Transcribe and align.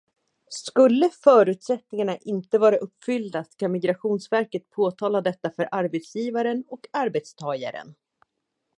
Skulle 0.49 1.09
förutsättningarna 1.09 2.17
inte 2.17 2.57
vara 2.57 2.77
uppfyllda 2.77 3.43
ska 3.43 3.67
Migrationsverket 3.67 4.69
påtala 4.69 5.21
detta 5.21 5.49
för 5.51 5.69
arbetsgivaren 5.71 6.63
och 6.67 6.85
arbetstagaren. 6.93 7.95